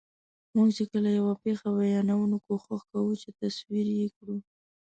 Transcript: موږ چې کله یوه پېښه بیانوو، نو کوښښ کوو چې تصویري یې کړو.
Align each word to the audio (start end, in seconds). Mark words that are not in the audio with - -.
موږ 0.55 0.69
چې 0.77 0.83
کله 0.91 1.09
یوه 1.19 1.33
پېښه 1.43 1.67
بیانوو، 1.77 2.29
نو 2.31 2.37
کوښښ 2.45 2.81
کوو 2.91 3.11
چې 3.21 3.29
تصویري 3.39 3.95
یې 4.01 4.09
کړو. 4.17 4.35